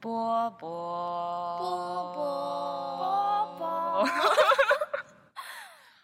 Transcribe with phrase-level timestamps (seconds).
[0.00, 4.08] 波波波波波波，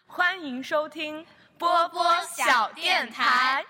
[0.05, 1.25] 欢迎收听
[1.57, 3.63] 波波小电台。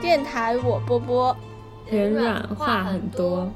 [0.00, 1.36] 电台我波波
[1.90, 3.52] 人软话很多。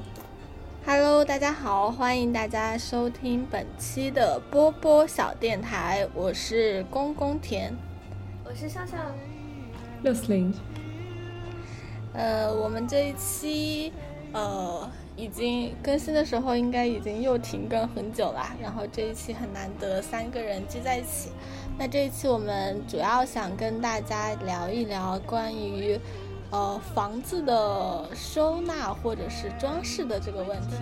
[0.94, 7.74] ，Hello，大家好，欢迎大家收听本期的波波小电台，我是公公田。
[8.44, 8.98] 我是笑笑，
[10.02, 10.52] 六四零，
[12.12, 13.90] 呃，我们这一期
[14.34, 18.54] 呃已经更新的时候，应该已经又停更很久啦。
[18.60, 21.30] 然后这一期很难得三个人聚在一起。
[21.78, 25.98] 那这一期我们主要想跟大家聊一聊关于
[26.52, 30.76] 呃房子的收纳或者是装饰的这个问题。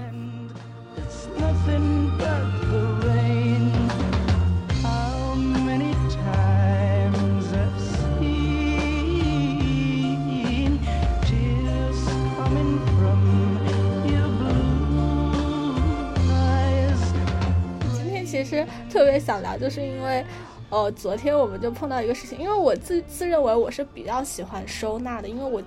[17.95, 20.25] 今天其实特别想聊，就是因为，
[20.71, 25.61] 呃，昨天我们就碰到一个事情，因为我自自认为我是比较喜欢收纳的，因为我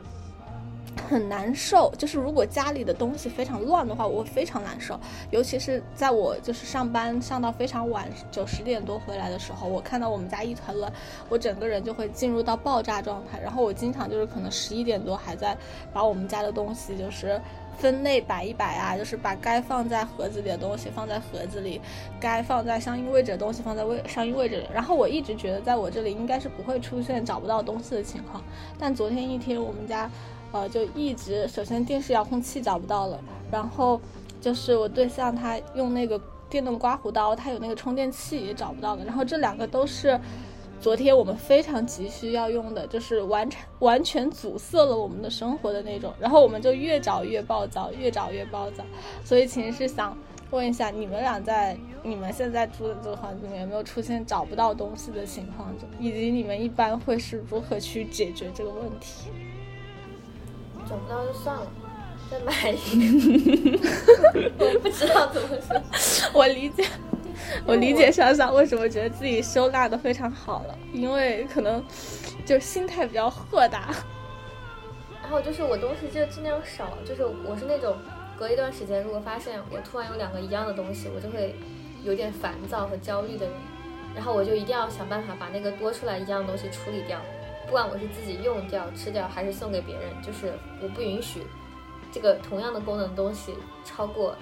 [1.09, 4.97] 很难受，就是如果家里的东西非常乱的话，我会非常难受，
[5.29, 10.89] 尤其是在我就是上班上到非常晚， 九十点多回来的时候，我看到我们家一团乱，
[11.27, 15.57] 我整个人就会进入到爆炸状态，然后我经常就是可能十一点多还在
[15.91, 17.41] 把我们家的东西就是。
[17.77, 21.79] 分类摆一摆啊，就是把该放在盒子里的东西放在盒子里，
[22.19, 24.63] 该放在相应位置的东西放在位相应位置。
[24.73, 28.43] 然后我一直觉得在我这里应该是不会出现找不到东西的情况，
[28.79, 30.09] 但昨天一天我们家，
[30.51, 33.19] 呃，就一直首先电视遥控器找不到了，
[33.51, 33.99] 然后
[34.39, 40.19] 就是我对象他用那个电动刮胡刀，他有那个充电器也找不到了，然后这两个都是。
[40.83, 48.83] 昨天我们非常急需要用的，就是完全完全阻塞了我们的生活的那种，然后我们就越找越暴躁，越找越暴躁。
[49.23, 50.17] 所以其实是想
[50.51, 55.73] 问一下，你们俩在你们现在住的这个环境里有没有出现找不到东西的情况？
[55.77, 59.29] 就以及你们一般会是如何去解决这个问题？
[60.89, 61.65] 找不到就算了，
[62.29, 62.75] 再买一
[63.77, 63.79] 个。
[64.59, 65.47] 我不知道怎么
[65.95, 66.29] 说。
[66.33, 66.83] 我理解，
[67.65, 71.83] 我理解莎莎为什么觉得自己收纳的非常好了，因为可能
[72.45, 73.93] 就心态比较豁达。
[75.21, 77.95] 然后就是我东西就尽量少，就是我是那种
[78.37, 81.55] 隔一段时间，如果发现我突然有两个一样的东西，我就会
[82.03, 83.55] 有点烦躁和焦虑的人。
[84.15, 87.19] 然后我就一定要想办法把那个多出来一样的东西处理掉，
[87.65, 91.41] 不管我是自己用掉、吃掉，还是送给别人，就是我不允许
[92.11, 94.35] 这个同样的功能东西超过，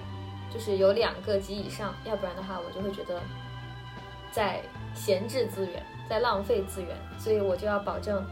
[0.52, 3.20] 就是有两个及以上，要不然的话我就会觉得
[4.30, 4.60] 在
[4.94, 8.24] 闲置资源，在浪费资源，所以我就要保证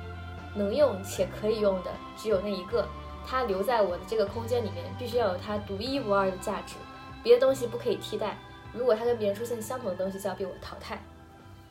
[0.54, 2.86] 能用且可以用的只有那一个，
[3.26, 6.74] 它留在我的这个空间里面，必须要有它独一无二的价值，
[7.22, 8.36] 别的东西不可以替代。
[8.72, 11.02] 如果它跟别人出现相同的东西，就要被我淘汰。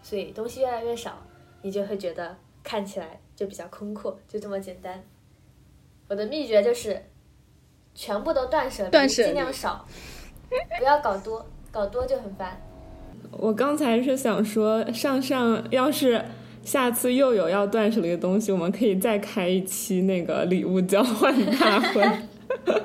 [0.01, 1.17] 所以东西越来越少，
[1.61, 5.03] 你就会觉得看起来就比较空阔，就这么简单。
[6.07, 7.05] 我的秘诀就是
[7.93, 9.85] 全部都断舍离，断舍尽量少，
[10.77, 12.59] 不要搞多，搞多就很烦。
[13.31, 16.23] 我刚才是想说，上上要是
[16.63, 22.03] 下次又有要断舍离的东西，我们可以再开一期那个礼物交换大会，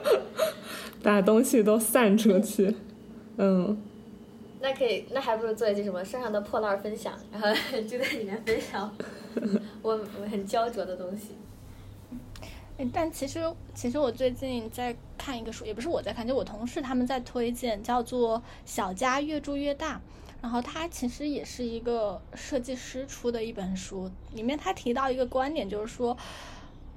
[1.02, 2.74] 把东西都散出去。
[3.36, 3.76] 嗯，
[4.60, 7.48] 那可以，那还不如做一期什么身上的破烂分享，然后
[7.88, 8.94] 就在里面分享
[9.82, 11.30] 我我很焦灼的东西。
[12.76, 13.40] 哎，但其实
[13.74, 19.96] 其实我最近在看一个书，也不是我在看，就我同事他们在推荐，叫做《小家越住越大》。
[20.42, 26.14] 然后它其实也是一个设计师出的一本书，里面他提到一个观点，就是说，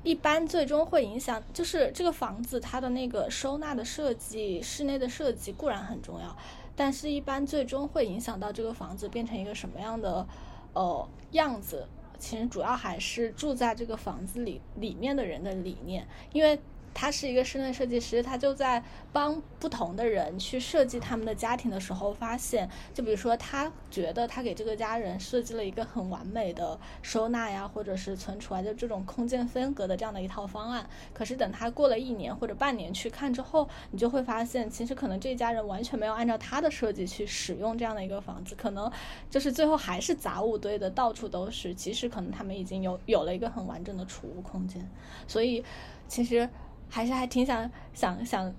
[0.03, 6.35] 一般最终会影响，就是这个房子它的那个收纳的设计、室内的设计固然很重要，
[6.75, 10.27] 但是一般最终会影响到这个房子变成一个什么样的
[10.73, 11.87] 呃样子，
[12.17, 16.59] 其实主要还是住在这个房子里里面的人的理念，因为
[16.99, 18.83] 他是一个室内设计师，他就在
[19.13, 30.89] 帮不同的人去设计他们的家庭的时候，发现，就比如说他觉得他给这个家人设计了一个很完美的收纳呀，或者是存储啊，就这种空间分隔的这样的一套方案。
[31.13, 38.91] 可是等他过了一年或者半年去看之后，你就会发现，其实可能这家人完全没有按照他的设计去使用这样的一个房子，可能
[39.29, 41.75] 就是最后还是杂物堆的到处都是。
[41.75, 44.89] 其实可能他们已经有有了一个很完整的储物空间，
[45.27, 45.63] 所以
[46.07, 46.49] 其实
[46.89, 48.53] 还是还挺想想想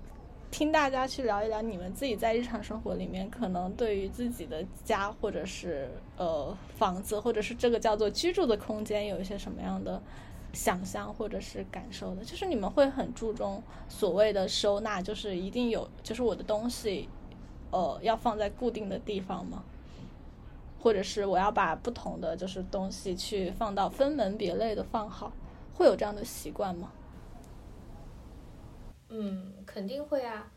[0.51, 10.01] 听大家去聊一聊你们自己在日常生活里面可能对于自己的家或者是呃房子或者是这个叫做居住的空间有一些什么样的
[10.53, 12.23] 想象或者是感受的。
[12.23, 17.07] 就是你们会很注重所谓的收纳，就是一定有，就是我的东西
[17.71, 19.63] 呃要放在固定的地方吗？
[20.81, 25.31] 或者是我要把不同的就是东西去放到分门别类的放好，
[25.75, 26.89] 会有这样的习惯吗？
[29.09, 30.51] 嗯，肯定会啊。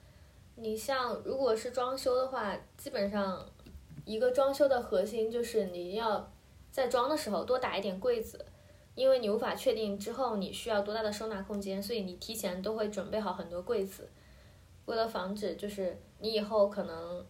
[0.56, 3.44] 你像如果是装修的话，基本上
[4.04, 6.30] 一个装修的核心就是你要
[6.70, 8.44] 在装的时候多打一点柜子，
[8.94, 14.08] 因为你无法确定之后你需要多大的收纳空间，所以你提前都会准备好很多柜子，
[14.84, 17.24] 为了防止就是你以后可能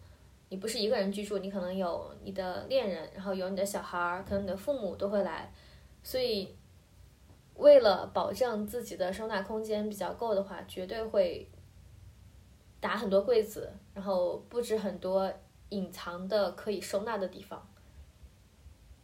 [0.48, 5.52] 你不是一个人居住，你可能有你的恋人，然后有你的小孩儿，可能你的父母都会来，
[6.02, 6.54] 所以
[7.62, 11.48] 为了保证自己的收纳空间比较够的话，绝对会
[12.80, 15.32] 打很多柜子，然后布置很多
[15.68, 17.64] 隐藏的可以收纳的地方，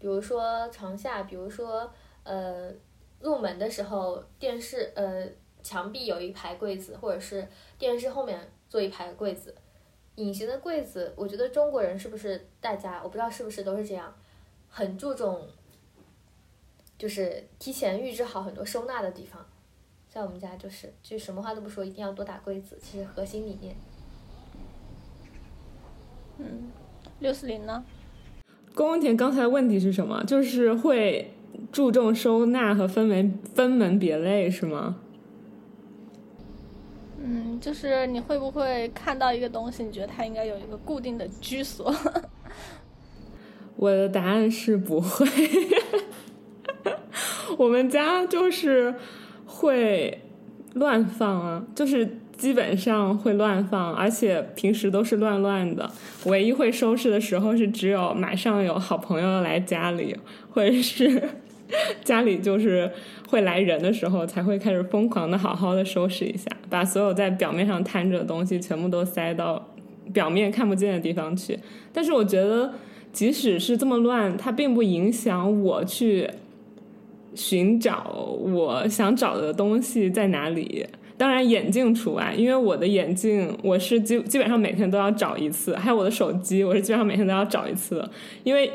[0.01, 1.89] 比如说床下，比如说
[2.25, 2.73] 呃
[3.21, 5.25] 入门的时候电视呃
[5.63, 7.47] 墙壁有一排柜子，或者是
[7.79, 9.55] 电视后面做一排柜子。
[10.17, 14.13] 隐形的柜子，我觉得中国人是不是大家我不知道是不是都是这样，
[14.69, 15.49] 很注重
[16.99, 19.47] 就是提前预制好很多收纳的地方。
[20.11, 23.77] 在我们家就是，就什么话都不说，一定要多打柜子，其实核心理念。
[26.39, 26.71] 嗯
[27.21, 27.85] 六四零呢？
[28.75, 30.25] 龚文田刚才的问题是什么？
[30.25, 31.33] 就是会
[31.71, 34.97] 注重收纳和分门分门别类是吗？
[37.21, 41.95] 嗯，就是你会不会看到一个东西，你觉得它应该有一个固定的居所？
[43.77, 45.27] 我的答案是不会。
[47.57, 48.95] 我们家就是
[49.47, 50.21] 会
[50.75, 55.91] 乱放啊，就是基本上会乱放，而且平时都是乱乱的。
[56.27, 60.17] 唯一会收拾的时候是只有马上有好朋友来家里，
[60.51, 61.21] 或者是
[62.05, 62.91] 家里就是
[63.29, 69.69] 会来人的时候，才会开始疯狂的好好的收拾一下，把所有在表面上摊着的东西全部都塞到
[70.13, 71.59] 表面看不见的地方去。
[71.93, 72.73] 但是我觉得，
[73.13, 76.31] 即使是这么乱，它并不影响我去
[77.39, 80.85] 寻找我想找的东西在哪里。
[81.17, 88.11] 当然，眼镜除外，因为我的眼镜我是基基本上每天都要找一次，还有我的手机，我是基本上每天都要找一次的。
[88.43, 88.69] 因为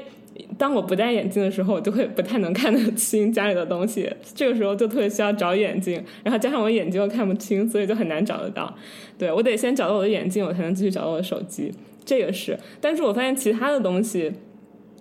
[0.58, 8.74] 当我不戴眼镜的时候，我就会不太能看得清家里的东西，这个时候就特别需要找眼镜，然后加上我眼睛又看不清，所以就很难找得到。
[9.18, 11.72] 对我得先找到我的眼镜，我才能继续找到我的手机，
[12.06, 12.58] 这个是。
[12.80, 14.32] 但是我发现其他的东西，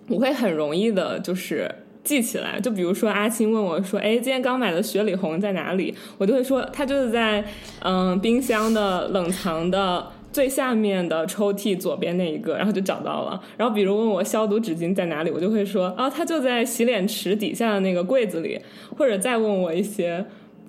[0.07, 1.69] 我会很容易的，就是。
[2.03, 7.43] 记起来，就比如说阿青问我说：“哎，今天刚买的雪里红在哪里？”我就会说，它就是在
[7.81, 13.41] 嗯冰箱的冷藏的最下面的抽屉左边那一个，然后就找到了。
[13.57, 18.59] 然后比如问我消毒纸巾在哪里，我就会说：“啊，它就在洗脸池底下的那个柜子里。”
[18.97, 20.25] 或者再问我一些。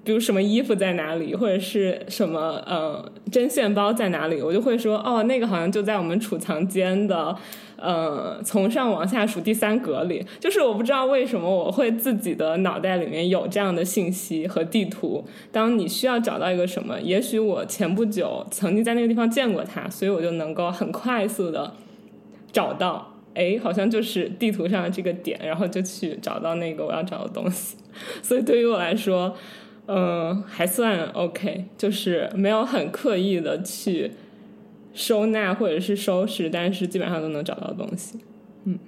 [0.07, 3.03] 比如什么衣服在哪里，或者是什么呃
[3.33, 7.35] 针线包在哪里，我就会说哦，那个好像就在我们储藏间的
[7.77, 10.25] 呃从上往下数第三格里。
[10.41, 15.25] 就是我不知道为什么我会自己的脑袋里面有这样的信息和地图。
[15.53, 21.75] 当你需要找到一个什么，也许我前不久曾经在那个地方见过它，所以我就能够很快速的
[22.53, 27.77] 找到，哎，好像就是地图上的这个点，然后就去找到那个我要找的东西。
[28.23, 29.35] 所以对于我来说。
[29.87, 34.13] 嗯，还算 OK，就是没有很刻意的去
[34.95, 38.19] 收纳或者是收拾，但是基本上都能找到东西。
[38.65, 38.79] 嗯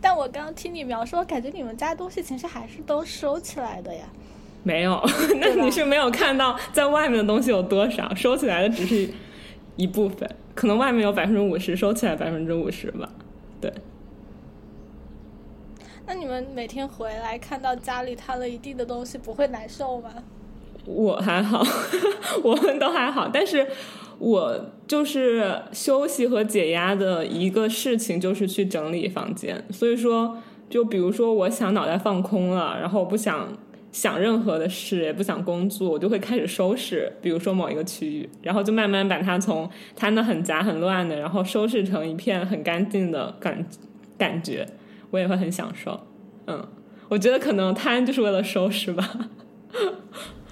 [0.00, 4.04] 但我刚刚听你描述，我感觉你们家东西其实还是都收起来的呀。
[4.62, 5.02] 没有，
[5.40, 9.08] 那你是没有看到在外面的东西有多少，收起来的只是
[9.76, 13.08] 一部分，可能外面有百分之五十，收起来百分之五十吧。
[13.60, 13.72] 对。
[16.06, 20.10] 那你们每天回来看到家里摊了一地的东西，不会难受吗？
[20.84, 21.62] 我还好，
[22.44, 23.66] 我们都还好，但是
[24.22, 29.64] 我就是休息和解压的一个事情，就是去整理房间。
[29.70, 30.38] 所以说，
[30.70, 33.48] 就比如说，我想脑袋放空了，然后不想
[33.90, 43.66] 想任何的事，也不想工作，我就会开始收拾，比如说某一个区域，然后就慢慢把它从摊的很杂很乱的，然后收拾成一片很干净的感
[44.16, 44.64] 感觉。
[45.10, 46.00] 我也会很享受，
[46.46, 46.64] 嗯，
[47.08, 49.28] 我觉得可能摊就是为了收拾吧。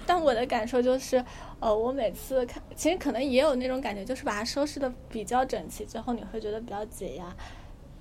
[0.05, 1.23] 但我的感受就是，
[1.61, 7.33] 呃，我每次看，其实可能也有那种感觉，就是把它收拾的比较整齐之后，你会觉得比较解压。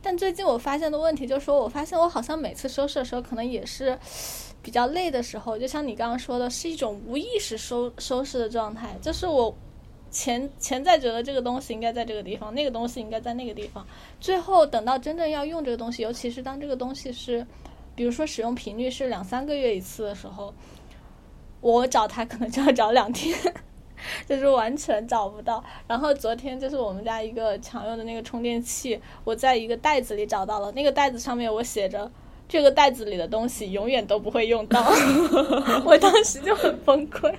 [0.03, 3.99] 但最近我发现的问题就是说，我发现我好像每次收拾的时候，可能也是
[4.63, 9.55] 比较累的时候，就像你刚刚说的，是一种无意识收收拾的状态，就是我
[10.11, 13.87] 潜潜在觉得这个东西应该在这个地方，那个东西应该在那个地方，
[14.19, 17.47] 最后等到真正要用这个东西，尤其是当这个东西是，
[17.95, 20.55] 比如说使用频率是两三个月一次的时候，
[21.61, 23.37] 我找他可能就要找两天。
[24.27, 25.63] 就是完全找不到。
[25.87, 32.11] 然后昨天就是我们家一个常用的那个充电器，我在一个袋子里找到了，那个袋子上面我写着
[32.49, 34.83] 这个袋子里的东西永远都不会用到，
[35.85, 37.31] 我当时就很崩溃。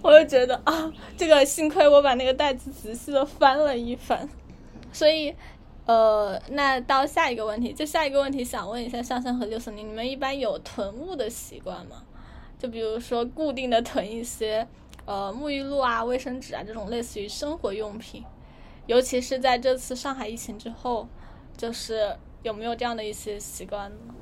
[0.00, 4.26] 我就觉得啊，这个幸亏我把那个袋子仔细的翻了一翻，
[4.90, 5.34] 所以，
[5.84, 12.02] 呃，那到下一个问题，就下一个问题想问一下上山和六四零，你们一般有囤物的习惯吗？
[12.58, 14.66] 就比如说固定的囤一些。
[15.06, 18.24] 呃，沐浴露啊、卫生纸啊这种类似于生活用品，
[18.86, 21.06] 尤其是在这次上海疫情之后，
[21.58, 24.14] 就是有没有这样的一些习惯呢？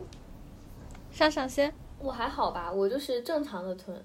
[1.12, 4.04] 上上先，我还好吧，我就是正常的囤，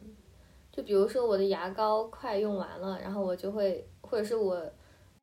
[0.71, 4.63] 就比如说我的牙膏快用完了，然后我就会，或者是我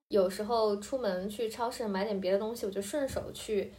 [0.09, 3.73] 有时候出门去超市买点别的东西，我就顺手去，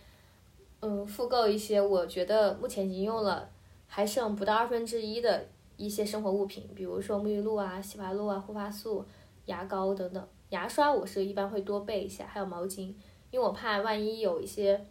[0.80, 3.50] 嗯，复购一些我觉得目前已经用了
[3.96, 5.48] 还剩不到二分之一的。
[5.78, 9.06] 一些生活物品，比如说沐浴露啊、洗发露啊、护发素、
[9.46, 10.28] 牙膏等等。
[10.50, 12.94] 牙刷我是一般会多备一下，还有毛巾，
[13.32, 14.86] 因为我怕万一有一些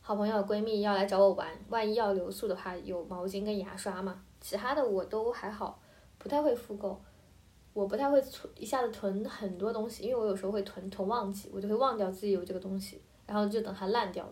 [0.00, 4.22] 好朋友、闺蜜要来找我玩，万一要留宿的话，有毛巾跟牙刷嘛。
[4.40, 5.78] 其他的我都还好，
[6.16, 6.98] 不太会复购，
[7.74, 14.26] 我不太会存一下子囤很多东西，因为我有时候会囤囤忘记，我就会忘掉自己有这个东西，然后就等它烂掉，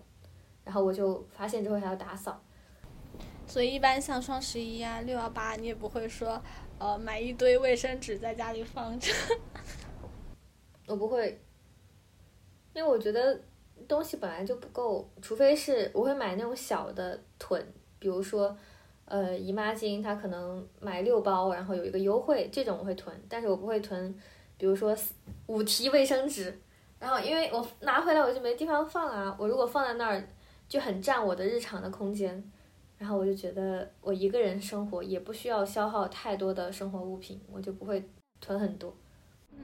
[0.63, 2.39] 然后我就发现之后还要打扫。
[3.55, 6.43] 所以一般像双十一啊、六幺八，你也不会说，
[6.77, 9.13] 呃，买一堆卫生纸在家里放着。
[10.89, 11.41] 我不会，
[12.73, 13.41] 因为我觉得
[13.87, 17.65] 东西本来就不够，除非是我会买那种小的囤，
[18.01, 18.59] 比如说，
[19.05, 24.13] 呃，姨妈巾，它可能买六包，然后有一个优惠，这种我会囤，但是我不会囤，
[24.59, 24.93] 比如说
[25.47, 26.61] 五提卫生纸，
[26.99, 30.29] 然后因为我拿回来我就没地方放啊，我如果放在那儿
[30.69, 32.51] 就很占我的日常的空间。
[33.05, 38.03] 然后我就觉得，我一个人生活也不需要消耗太多的生活物品，我就不会
[38.41, 38.97] 囤很多。
[39.53, 39.59] 嗯，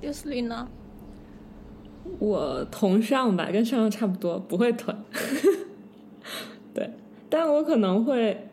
[0.00, 0.68] 六四零呢？
[2.20, 4.96] 我同上吧，跟上上差不多，不会囤。
[6.72, 6.92] 对，
[7.28, 8.48] 但我可能会，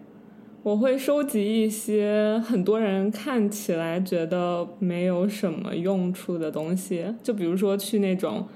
[0.64, 8.48] 我会收集一些很多人看起来觉得没有什么用处的东西，就比如说去那种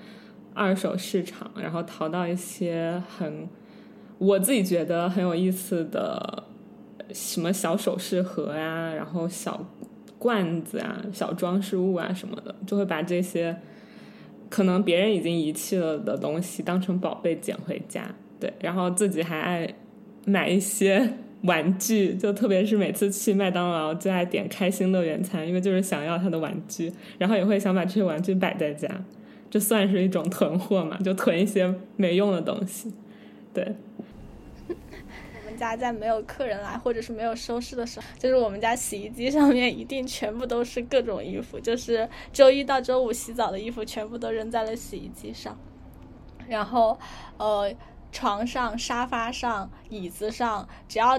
[0.56, 3.48] 二手市场，然后淘到一些很。
[4.22, 6.44] 我自己觉得很有意思的，
[7.12, 9.66] 什么小首饰盒呀，然后小
[10.20, 13.58] 罐子啊，小装饰物啊什么的，就会把这些
[14.48, 18.14] 可能别人已经遗弃了的东西当成宝贝捡回家。
[18.40, 19.74] 对，然后自己还爱
[20.26, 28.88] 买一些 玩具，就特别是每次去麦当劳最爱点开心乐园餐，因为就是想要他的玩具，然后也会想把这些玩具摆在家，
[29.50, 30.96] 这算是一种囤货嘛？
[31.00, 32.94] 就囤一些没用的东西，
[33.52, 33.76] 对。
[35.70, 45.58] 家在没有客人来或者是没有收拾的时候，就是我们家洗衣机上面一定全部都是各种衣服，就是周一到周五洗澡的衣服全部都扔在了洗衣机上，
[46.48, 46.98] 然后
[47.38, 47.74] 呃
[48.12, 51.18] 床上、沙发上、椅子上，只要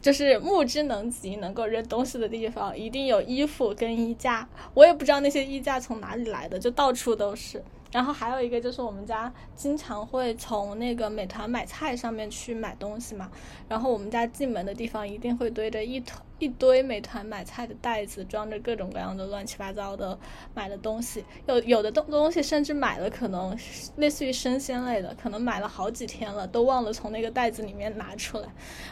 [0.00, 4.48] 就是目之能及能够扔东西的地方，一定有衣服跟衣架。
[4.74, 7.62] 我也不知道那些衣架从哪里来的，就到处都是。
[7.92, 13.30] 然后还有一个就是我们家经常会从那个美团买菜上面去买东西嘛，
[13.68, 16.24] 然后我们家进门的地方一定会堆着一桶。
[16.42, 20.18] 一堆美团买菜的袋子，装着各种各样的乱七八糟的
[20.54, 21.24] 买的东西。
[21.46, 23.56] 有有的东东西甚至买了，可能
[23.94, 28.48] 类似于生鲜类的，可能买了好几天了，都忘了从那个袋子里面拿出来。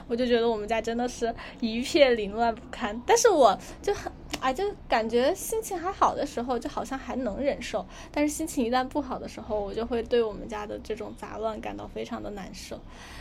[0.06, 3.02] 我就觉得我们家真的是一片凌乱不堪。
[3.04, 7.84] 但是我就很哎，就感觉心情还好的时候，就好像还能忍受。
[8.12, 12.78] 但是心情一旦不好的时候，我就会对我们家的这种杂乱感到非常的难受。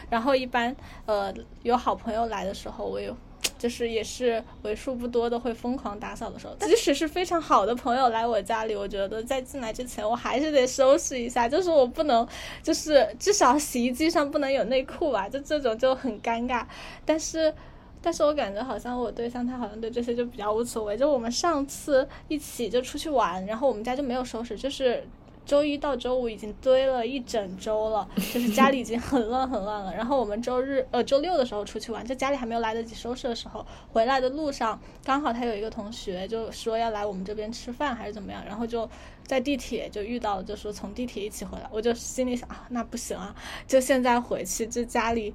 [0.08, 0.76] 然后一般
[1.08, 1.34] 呃
[1.64, 3.18] 有好朋友来的时候，我有。
[3.58, 12.28] 就是也是为数不多的会疯狂打扫的时候，即使是非常好的朋友来我家里，我觉得在进来之前我还是得收拾一下，就是我不能，
[12.64, 16.66] 就是至少洗衣机上不能有内裤吧，就这种就很尴尬。
[17.06, 17.54] 但是，
[18.02, 20.96] 但是我感觉好像我对象他好像对这些就比较无所谓。
[20.96, 25.04] 就我们上次一起就出去玩，然后我们家就没有收拾，就是。
[25.50, 29.92] 周一到周五已经堆了一整周了， 就是家里已经很乱很乱了。
[29.92, 38.88] 然后我们周日呃周六的时候出去玩，就家里还没有来得及收拾的时候，回来的路上刚好他有一个同学就说要来我们这边吃饭还是怎么样，然后就
[39.26, 41.68] 在地铁就遇到了，就说从地铁一起回来。
[41.72, 45.34] 我就心里想啊，那不行啊，就现在回去，这家里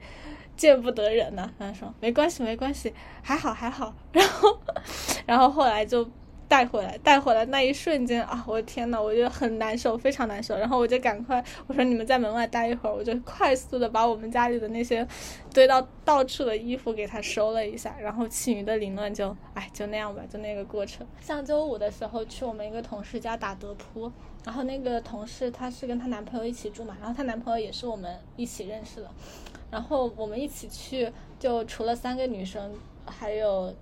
[0.56, 1.50] 见不得人呢。
[1.58, 3.92] 他说没关系没关系，还好还好。
[4.12, 4.60] 然后
[5.26, 6.08] 然后后来就
[6.48, 10.56] 带回来，带回来那一瞬间啊，我的天呐，我觉得很难受，非常难受。
[10.56, 15.06] 然后我就赶快我说你们在门外待一会儿，我就快速的把我们家里的那些
[15.52, 21.06] 堆到到处的衣服给他收了一下，然后其余的凌乱就哎就那样吧，就那个过程。
[21.20, 24.10] 上周五的时候去我们一个同事家打德扑，
[24.44, 29.10] 然后那个同事她是跟她男朋友一起住嘛，然后她男朋友也是我们一起认识的，
[29.70, 32.72] 然后我们一起去，就除了三个女生，
[33.06, 33.74] 还有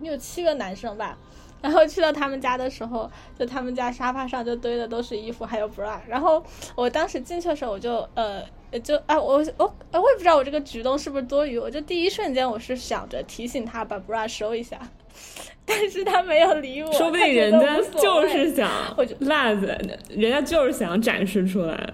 [0.00, 1.18] 六七个男生吧。
[1.60, 5.98] 然后去到他们家的时候，就他们家沙发上就堆的都是衣服，还有 bra。
[6.06, 6.42] 然后
[6.74, 8.42] 我当时进去的时候，我就呃
[8.82, 14.78] 就啊我我我也不知道我这个举动是不是多余，我就第一瞬间我是想着提醒他把 bra 收一下，
[15.66, 19.66] 但是他没有理我，说不定人家就是想我就辣子，
[20.10, 21.92] 人家就是想展示出来。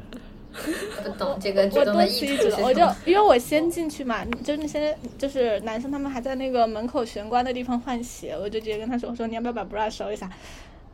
[1.03, 2.59] 不懂这个举我多动的意此一举了？
[2.63, 10.27] 我就因为我先进去嘛，就是那些就是男生他们还在那个门口玄关的地方换鞋，我就直接跟他说，我说你要不要把 bra 收一下？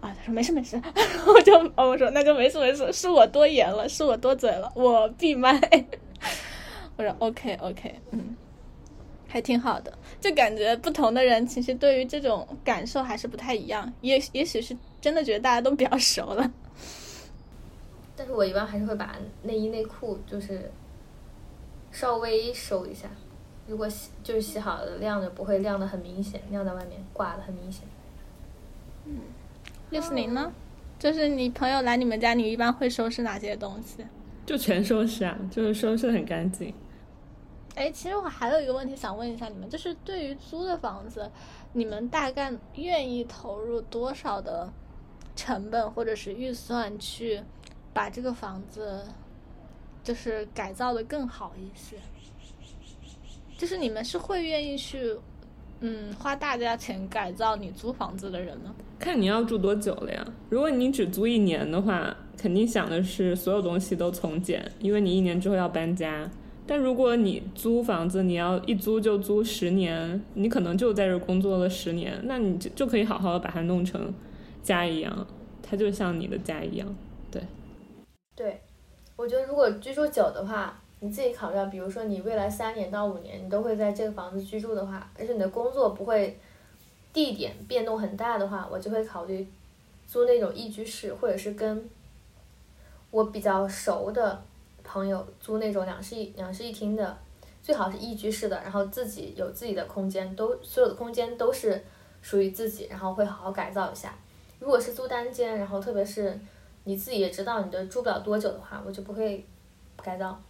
[0.00, 0.80] 啊，他说没事没事，
[1.28, 5.60] 我就哦我说那就没事没事，是我多言了，是我多嘴了，我闭麦。
[6.96, 8.36] 我说 OK OK，嗯，
[9.28, 16.50] 还挺好的，就感觉不同的人其实对于这种感受还是不太一样，也也许是真的觉得大家都比较熟了。
[18.20, 20.70] 但是我一般还是会把内衣内裤就是
[21.90, 23.08] 稍微收一下，
[23.66, 27.88] 如果洗就是洗好了晾着，不会晾的很明显，晾在外面挂的很明显。
[29.06, 29.20] 嗯
[29.88, 30.52] 六四零呢？
[30.98, 34.04] 就是你朋友来你们家，你一般会收拾哪些东西？
[34.44, 36.74] 就全收拾啊，就是收拾的很干净。
[37.74, 41.30] 哎，其实我还有一个问题想问一下你们，就是对于租的房子，
[41.72, 44.70] 你们大概愿意投入多少的
[45.34, 47.40] 成本或者是预算去
[47.92, 49.04] 把这个房子
[50.02, 51.96] 就是改造的更好一些？
[53.58, 55.16] 就是你们是会愿意去
[55.80, 58.74] 嗯花大价钱改造你租房子的人吗？
[58.98, 60.26] 看你要住多久了呀？
[60.48, 66.30] 如果你只租一年的话，肯定想的是所有东西都从简，因为你一年之后要搬家。
[66.66, 74.14] 但如果你租房子，你要一租就租十年，你可能就在这工作了十年，那你就就可以好好的把它弄成
[74.62, 75.26] 家一样，
[75.62, 76.94] 它就像你的家一样。
[78.40, 78.58] 对，
[79.16, 86.40] 我觉得如果居住久的话，你自己考虑，比如说你未来三年到五年你都会在这个房子居住的话，而且你的工作不会
[87.12, 89.46] 地点变动很大的话，我就会考虑
[90.06, 91.86] 租那种一居室，或者是跟
[93.10, 94.42] 我比较熟的
[94.82, 97.18] 朋友租那种两室一两室一厅的，
[97.62, 101.84] 最好是一居室的，然后自己有自己的空间，都所有的空间都是
[102.22, 104.14] 属于自己，然后会好好改造一下。
[104.58, 106.40] 如果是租单间，然后特别是
[106.84, 109.46] 你自己也知道你的住不了多久的话，我就不会
[109.96, 110.40] 改造。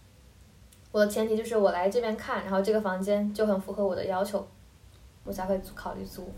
[0.91, 4.47] 我的前提就是我来这边看，然后这个房间就很符合我的要求，
[5.23, 6.29] 我才会租考虑租。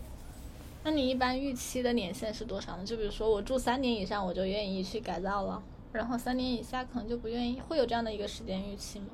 [0.84, 2.84] 那你一般预期的年限是多少呢？
[2.84, 9.06] 就比如说我住三年以上，我就愿意去改造了，然后三年以下可能就不愿意，会有这样的一个时间预期吗？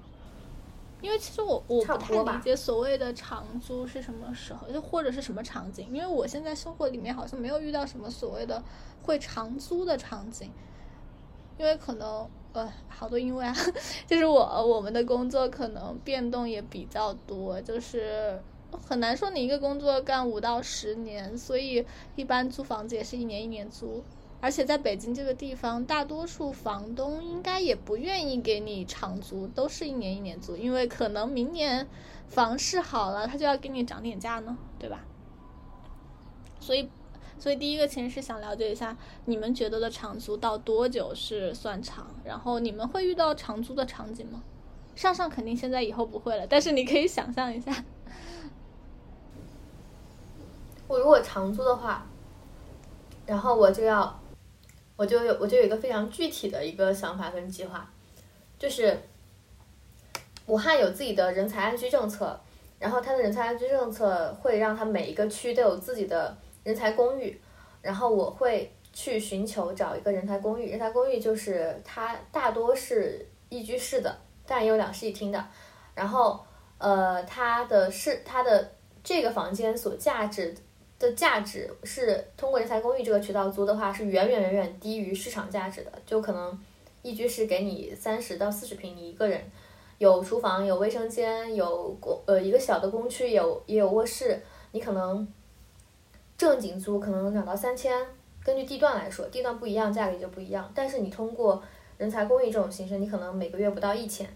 [1.01, 8.63] 因为其实我我不太理解所谓的长租是什么时候，就或者是什么场景，因为我现在生活里面好像没有遇到什么所谓的
[9.05, 10.51] 会长租的场景，
[11.61, 13.55] 因为可能呃好多因为啊，
[14.09, 18.43] 就是我我们的工作可能变动也比较多，就是
[18.89, 21.85] 很难说你一个工作干五到十年，所以
[22.17, 24.03] 一般租房子也是一年一年租。
[24.41, 31.87] 而且在北京这个地方，大多数房东应该也不愿意给你长租，都是一年一年租，因为可能明年
[32.27, 35.05] 房市好了，他就要给你涨点价呢，对吧？
[36.59, 36.89] 所以，
[37.41, 42.07] 所以第一个其实是想了解一下，你们觉得的长租到多久是算长？
[42.23, 44.43] 然后你们会遇到长租的场景吗？
[44.95, 47.85] 上上肯定现在以后不会了，但是你可以想象一下，
[50.87, 52.07] 我如果长租的话，
[53.25, 54.21] 然后我就要，
[54.97, 57.91] 我就有我就有一个非常具体的一个想法跟计划，
[58.59, 59.01] 就是
[60.47, 62.39] 武汉有自己的人才安居政策，
[62.79, 66.37] 然后它的人才安居政策会让它每一个区都有自己的
[66.71, 67.37] 人才公寓，
[67.83, 75.45] 然后我会去寻求找一个人才公寓，人才公寓就是它大多是一居室的，但也有两室一厅的，
[75.97, 76.39] 然后
[76.79, 78.71] 呃它的是它的
[79.03, 80.55] 这个房间所价值
[81.01, 85.91] 的价值是通过人才公寓这个渠道租的话，是远远远远低于市场价值的。
[86.07, 86.57] 就可能
[87.03, 89.43] 一居室给你三十到四十平，你一个人
[89.99, 95.27] 有厨房、有卫生间、有公呃一个小的公区，有也有卧室，你可能
[96.41, 97.95] 正经租可能两到三千，
[98.43, 100.73] 根据地段来说，地段不一样，价格就不一样。
[100.75, 101.63] 但是你通过
[101.99, 104.27] 人才公寓这种形式，你可能每个月不到一千。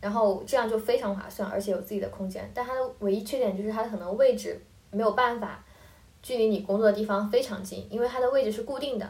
[0.00, 2.50] 然后这样就非常划算，而且有自己的空间。
[2.54, 4.58] 但它的唯一缺点就是它可能位置
[4.90, 5.62] 没有办法
[6.22, 9.06] 距离你工作的地方非常近，因为它的位置是固定的。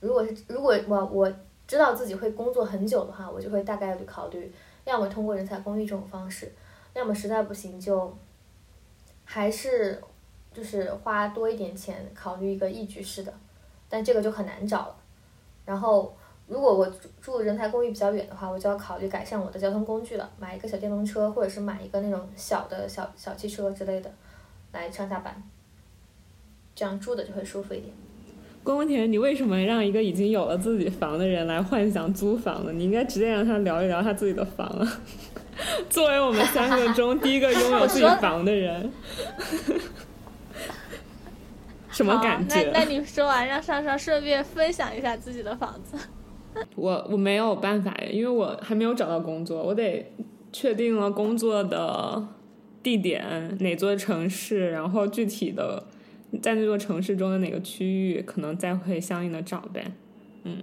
[0.00, 1.30] 如果是如果我我
[1.66, 4.50] 知道自己会工作很久的话，我就会大概率考虑，
[4.86, 6.50] 要么通过人才公寓这种方式，
[6.94, 8.16] 要么实在不行就
[9.26, 10.02] 还是
[10.52, 13.32] 就是花多一点钱考虑一个一居室的，
[13.88, 14.96] 但这个就很难找了。
[15.64, 24.10] 然后如果我住住人才公寓比较远的话，我就要考虑改善我的交通工具了，买一个小电动车，或者是买一个那种小的小小汽车之类的
[24.72, 25.42] 来上下班，
[26.74, 27.92] 这样住的就会舒服一点。
[28.64, 32.72] 关文田，你为什么让一个已经有了自己房的人来幻想租房呢？
[32.72, 35.00] 你应该直接让他聊一聊他自己的房啊。
[35.88, 38.92] 作为我们三个中第一个拥有自己房的人，
[41.98, 42.62] 什么感觉？
[42.72, 45.98] 那那你说完，让上上顺便分享一下自己的房子。
[46.76, 50.12] 我我没有办法，因为我还没有找到工作，我得
[50.52, 52.24] 确定了工作的
[52.84, 55.82] 地点哪座城市，然后具体的
[56.40, 59.90] 在那座城市中的哪个区域，可能再会相应的找呗。
[60.44, 60.62] 嗯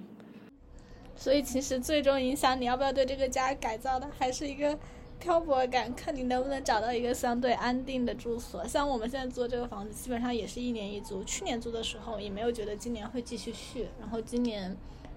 [1.18, 4.78] 所以其实最终影响你要不要对这个家改造的，还是一个
[5.20, 8.68] 漂泊感，看你能不能找到一个相对安定的住所。
[8.68, 11.24] 像我们现在租这个房子，基本上也是一年一租。
[11.24, 14.76] 去年租的时候也没有觉得今年会继续续，然后今年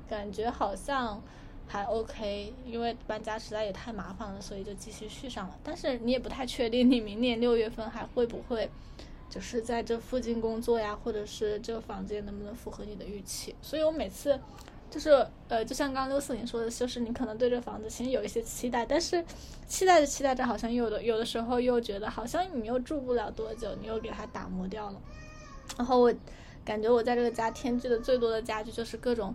[0.09, 1.23] 感觉好像
[1.67, 5.59] 还 OK，因为搬家实在也太麻烦了，所以就继续续上了。
[5.63, 8.71] 但是你也不太确定你明年六月份还会不会。
[9.31, 13.55] 就是在这附近工作呀，或者是这个房间能不能符合你的预期？
[13.61, 14.41] 所以我每次
[14.91, 19.25] 就是呃，就像刚刚六四零说的，就是你可能对这房子其实有一些期待，但是
[19.67, 25.01] 期待着期待着，好像有的有的时候又觉得好像你又住不了多久，你又给它打磨掉了。
[25.77, 26.13] 然后我
[26.65, 29.35] 感觉我在这个家添置的最多的家具就是各种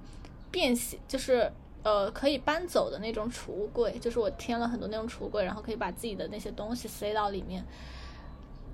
[0.49, 1.51] 便携，就是
[1.83, 7.63] 呃可以搬走的那种储物柜，就是我添了很多那种储物柜，然后可以把自己的那些东西塞到里面。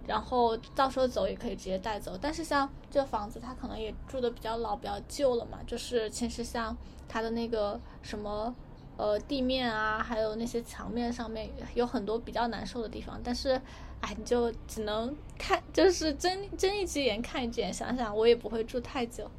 [0.09, 6.75] 然后到时候走也可以直接带走，但是像这房子，它可能也住的比较老、比较旧了嘛，就是其实像
[7.07, 8.51] 它的那个什么
[8.97, 13.61] 呃地面啊，还有那些墙面上面有很多比较难受的地方，但是
[14.01, 19.29] 哎，你就只能看，就是睁睁一只眼看一只眼，想想我也不会住太久，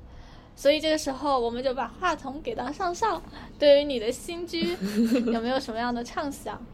[0.55, 3.21] 所以这个时候我们就把话筒给到上上，
[3.59, 4.77] 对于你的新居
[5.33, 6.65] 有没有什么样的畅想？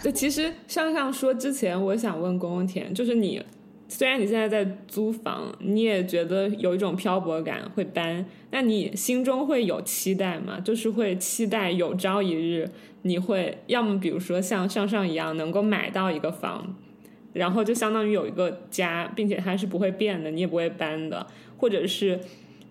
[0.00, 3.42] 对，其实上上说之前，我想问宫宫田，就是你
[3.88, 10.60] 虽然你现在在租房，你也觉得有一种漂泊感，会搬，那你心中会有期待吗？
[10.60, 12.70] 就是会期待有朝一日
[13.02, 16.76] 你会，要么比如说像上上一样能够买到一个房，
[17.32, 21.26] 然后就相当于有一个家，并且它是不会变的，你也不会搬的，
[21.56, 22.20] 或者是。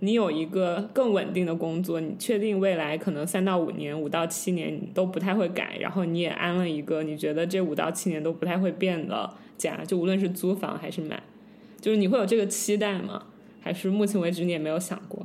[0.03, 11.21] 你有一个更稳定的工作，你确定未来可能三到五年、五到七年你都不太会改，然后你也安了一个你觉得这五到七年都不太会变的家，就无论是租房还是买，
[11.79, 13.27] 就是你会有这个期待吗？
[13.61, 15.23] 还是目前为止你也没有想过？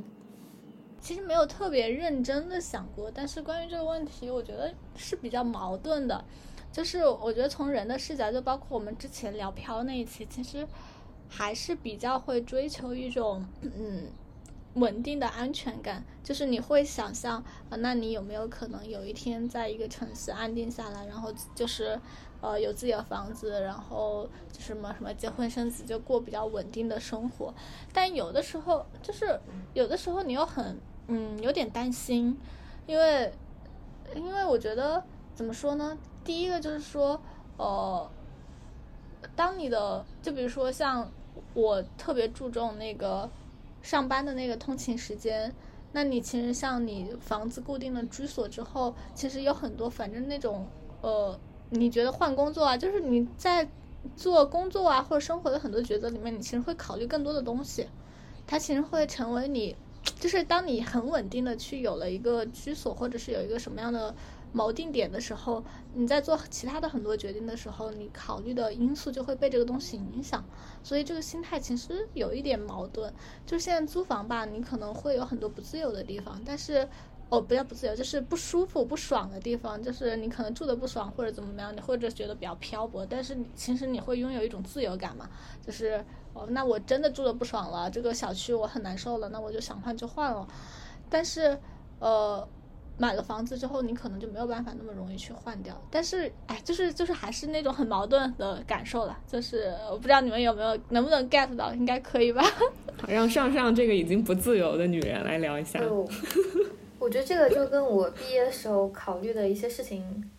[1.00, 6.22] 其实没有特别认真的想过，但是关于这个问题，我觉得是比较矛盾的。
[6.70, 10.68] 就是我觉得从人的视角，就包括我们之前聊漂那一期，其实
[11.30, 14.02] 还是比较会追求一种嗯。
[14.76, 21.98] 稳定的安全感，就是你会想象啊，那你有没有可能有一天在一个城市安定下来，然后就是，
[22.42, 27.54] 呃，有自己的房子，然后什么什么结婚生子，就过比较稳定的生活。
[27.90, 29.40] 但有的时候，就是
[29.72, 32.38] 有的时候你又很嗯有点担心，
[32.86, 33.32] 因为
[34.14, 35.02] 因为我觉得
[35.34, 35.96] 怎么说呢？
[36.22, 37.18] 第一个就是说，
[37.56, 38.10] 呃，
[39.34, 41.10] 当你的就比如说像
[41.54, 43.30] 我特别注重那个。
[43.86, 45.54] 上班的那个通勤时间，
[45.92, 50.66] 那你其实像你房子固定的居所之后，其实有很多，反正那种
[51.02, 51.38] 呃，
[51.70, 53.68] 你觉得换工作啊，就是你在
[54.16, 57.86] 做工作啊或者生活的很多抉择里面，你其实会考虑更多的东西，
[58.44, 59.76] 它其实会成为你，
[60.18, 64.12] 就是当你很稳定的去有了一个居所，或者是有一个什么样的。
[64.56, 70.42] 锚定点的时候，你在做其他的很多决定的时候，你考虑的因素就会被这个东西影响，
[70.82, 73.12] 所以这个心态其实有一点矛盾。
[73.44, 76.88] 就现在租房吧，你可能会有很多不自由的地方，但是
[77.28, 85.28] 哦，不要不自由，就是不舒服、不爽的地方，就是你可能住的不爽或者怎么样，你或者觉得比较漂泊，但是你其实你会拥有一种自由感嘛，
[85.60, 90.48] 就是哦，那我真的住的不爽了，这个小区我很难受了，那我就想换就换了，
[91.10, 91.58] 但是
[91.98, 92.48] 呃。
[92.98, 95.78] 买了房子之后，你可能就没有办法那么容易去换掉。
[95.90, 99.18] 但是，哎，就是就是还是那种很矛盾的感受了。
[99.26, 102.42] 就是我不知道你们有没有能不能 get 到，应该可以吧？
[102.96, 105.78] 好，让上上这个已经不自由的女人来聊一下。
[105.78, 106.08] 就
[106.98, 110.30] 我觉得这个就跟我毕业的时候考虑的一些事情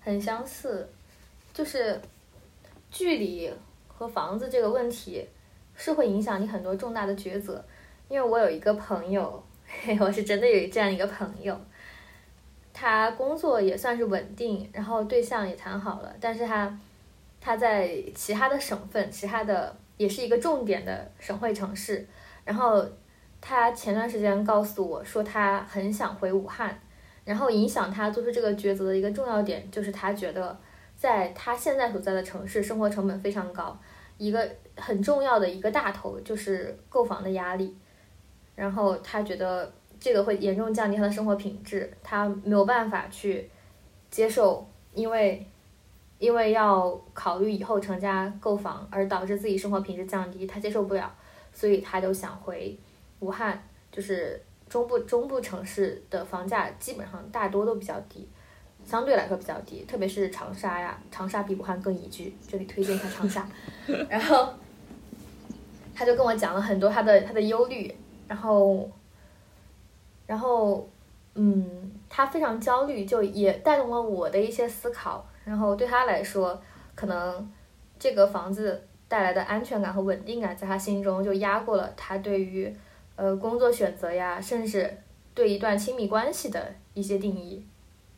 [0.00, 0.88] 很相似，
[1.54, 2.00] 就是
[2.90, 3.48] 距离
[3.86, 5.24] 和房子这个问题
[5.76, 7.64] 是会影响你很多重大的抉择。
[8.08, 11.58] 因为我有一个朋友，嘿， 我是真的有这样一个朋友，
[12.82, 16.76] 他工作也算是稳定，然后对象也谈好了，但是他
[17.40, 22.04] 他在其他的省份，其他的也是一个重点的省会城市，
[22.44, 22.84] 然后
[23.40, 26.76] 他前段时间告诉我说他很想回武汉，
[27.24, 30.58] 然后影响他做出这个抉择的一个重要点就是他觉得
[30.96, 33.78] 在他现在所在的城市生活成本非常高，
[34.18, 34.44] 一个
[34.76, 37.76] 很重要的一个大头就是购房的压力，
[38.56, 43.48] 然后他觉得这个会严重降低他的生活品质，他没有办法去
[44.10, 45.46] 接受，因为
[46.18, 51.08] 因为要考虑以后成家购房而导致自己生活品质降低，他接受不了，
[51.54, 52.76] 所以他就想回
[53.20, 53.62] 武汉，
[53.92, 58.28] 就是中部中部城市的房价基本上大多都比较低，
[58.84, 63.48] 相对来说比较低，特别是长沙呀，长沙比武汉更宜居，这里推荐一下长沙。
[64.10, 64.52] 然后
[65.94, 67.94] 他就跟我讲了很多他的他的忧虑，
[68.26, 68.90] 然后
[70.32, 70.88] 然后
[71.34, 75.22] 嗯，他非常焦虑，就也带动了我的一些思考。
[75.44, 76.58] 然后对他来说，
[76.94, 77.52] 可能
[77.98, 82.74] 这个房子带来的安全感和稳定感，在他心中就压过了他对于
[83.14, 84.96] 呃工作选择呀，甚至
[85.34, 87.62] 对一段亲密关系的一些定义，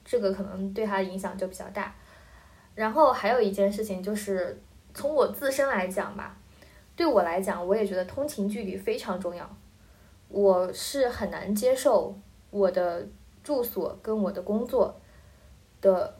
[0.05, 1.93] 这个可能对他影响就比较大。
[2.77, 4.57] 然后还有一件事情就是，
[4.95, 6.37] 从我自身来讲吧，
[6.95, 9.45] 对我来讲，我也觉得通勤距离非常重要。
[10.35, 12.13] 我是很难接受
[12.51, 13.07] 我的
[13.45, 14.93] 住所跟我的工作
[15.81, 16.13] 的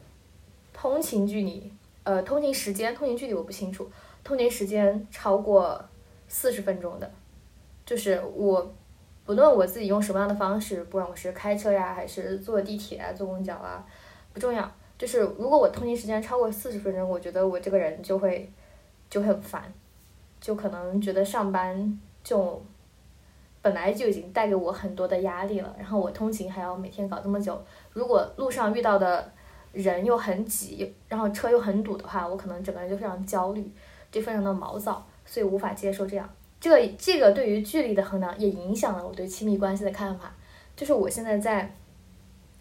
[0.71, 1.69] 通勤距离，
[2.03, 3.91] 呃，通勤时间、通勤距离我不清楚，
[4.23, 5.83] 通勤时间超过
[6.29, 7.11] 四十分钟的，
[7.85, 8.73] 就是我
[9.25, 13.85] 不论我自己用什么样的方式，不管我是开车呀，还是坐地铁啊、坐公交啊，
[14.33, 14.71] 不重要。
[14.97, 18.49] 就是如果我通勤时间超过四十分钟，我觉得我这个人就会
[19.09, 19.73] 就很烦，
[20.39, 22.63] 就可能觉得上班就
[23.65, 27.59] 本来就已经带给我很多的压力了，然后我通勤还要每天搞这么久，
[27.93, 29.33] 如果路上遇到的
[29.71, 33.67] 人又很挤，然后车又很堵的话，我可能整个人就非常焦虑，
[34.11, 36.29] 就非常的毛躁，所以无法接受这样。
[36.59, 40.31] 这个这个对于距离的衡量也影响了我对亲密关系的看法，
[40.75, 41.73] 就是我现在在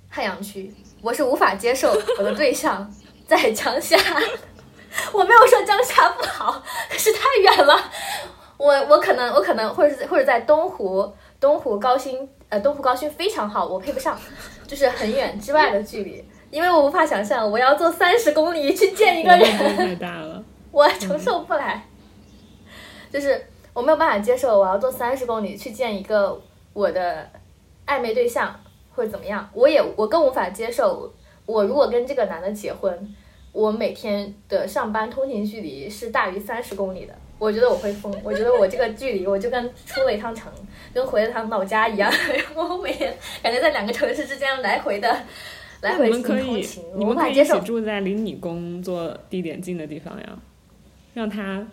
[0.09, 2.91] 汉阳区，我是无法接受我的对象
[3.29, 3.95] 在 江夏。
[5.13, 7.75] 我没有说江夏不好，可是太远了。
[8.57, 14.19] 我我可能我可能或者是或者在东湖东湖高新呃东湖高新非常好，我配不上，
[14.67, 20.43] 就是很远之外的距离，因为我无法想象我要坐三十公里去见一个人，太大了。
[20.71, 21.87] 我承受不来，
[23.13, 26.41] 就是我没有办法接受我要坐三十公里去见一个
[26.73, 27.29] 我的
[27.87, 28.55] 暧昧对象
[28.95, 31.13] 或者怎么样，我也我更无法接受
[31.47, 33.15] 我如果跟这个男的结婚，
[33.53, 40.51] 我每天的上班通勤距离是大于三十公里的，我觉得我会疯，我觉得我这个距离我就跟出了一趟城，
[40.95, 45.09] 跟回了趟老家一样， 然后我每天感觉在两个城市之间来回的
[45.81, 47.61] 来那回进你们可以行通勤，，你我无们可以一起。
[47.61, 50.29] 住在离你工作地点近的地方呀，
[51.13, 51.67] 让他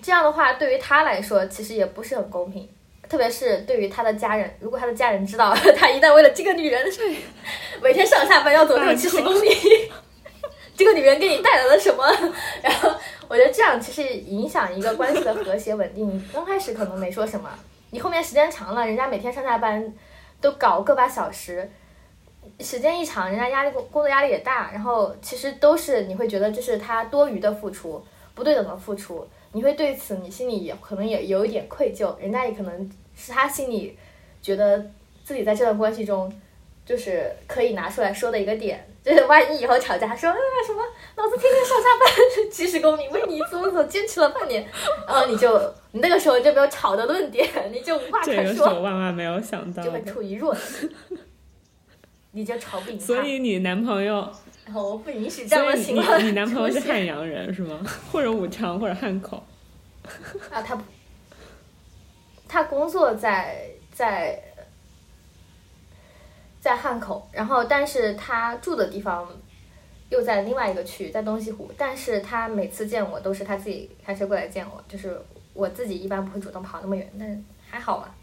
[0.00, 2.68] 这样的话，对于他来说，其实也不是很公平，
[3.08, 4.54] 特别是对于他的家人。
[4.60, 6.86] 如果他的家人知道 他一旦为了这个女人，
[7.82, 9.48] 每天上下班要走六七十公里，
[10.76, 12.04] 这个女人给你带来了什么？
[12.62, 12.90] 然后
[13.28, 16.08] 我觉得这样其实影响一个关系的和谐稳定。
[16.08, 17.50] 你刚开始可能没说什么，
[17.90, 19.94] 你后面时间长了，人家每天上下班
[20.40, 21.70] 都搞个把小时。
[22.60, 28.02] 时间一长，人家压力工工作压力也大，然后其实都是你会觉得这是他多余的付出，
[28.34, 33.96] 不对等的付出，你会对此你心里也可能也有一点愧疚，人家也可能是他心里
[34.42, 34.78] 觉得
[35.24, 36.32] 自己在这段关系中，
[36.86, 40.82] 就是可以拿出来说的一个点，就是万一以后吵架说啊什么，
[41.16, 44.66] 老子天天上下班 几十公里，为你怎么怎么坚持了半年，
[45.06, 45.58] 然后你就
[45.92, 50.04] 你那个时候就没有吵的论点，你就无话可这个是我说，万万没有想到就会。
[50.04, 50.90] 处于弱势，
[52.32, 54.30] 你就吵不赢他，所以你男朋友，
[54.66, 57.80] 然后我不允许这样的情况你男朋友是 汉阳人是吗？
[58.12, 59.42] 或者武昌或者汉口？
[60.50, 60.82] 啊，他不，
[62.46, 64.42] 他工作在在
[66.60, 69.28] 在汉口，然后但是他住的地方
[70.10, 71.70] 又在另外一个区，在东西湖。
[71.78, 75.20] 但是他每次见我都是他自己开车过来见我，就是
[75.54, 77.38] 我自己一般不会主动跑那么远，但是
[77.70, 78.14] 还好吧。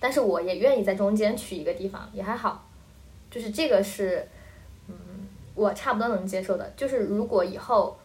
[0.00, 2.66] 但是我也愿意在中间取一个地方，也还好。
[3.30, 4.26] 就是这个是，
[4.88, 4.94] 嗯，
[5.54, 6.72] 我差不多能接受的。
[6.76, 7.96] 就是如果以后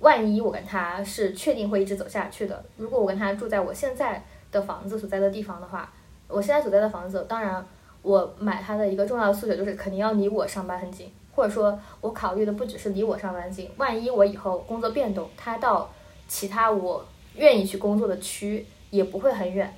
[0.00, 5.92] 万一我跟他是确定会一直走下去的，如果我跟他住在我现在的房子所在的地方的话，
[6.28, 7.66] 我现在所在的房子，当然
[8.02, 15.90] 我买它的一个重要的诉求就是肯定要离我上班很近，或者说我考虑的不只是离我上班近，万一我以后工作变动，他到
[16.26, 19.74] 其他我愿意去工作的区也不会很远。